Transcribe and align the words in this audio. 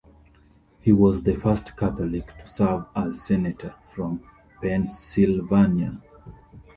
He 0.79 0.91
was 0.91 1.21
the 1.21 1.35
first 1.35 1.77
Catholic 1.77 2.35
to 2.39 2.47
serve 2.47 2.85
as 2.95 3.21
Senator 3.21 3.75
from 3.91 4.23
Pennsylvania. 4.59 6.01